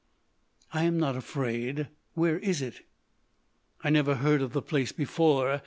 [0.73, 1.87] "I am not afraid....
[2.15, 2.87] Where is it?"
[3.83, 5.59] "I never heard of the place before.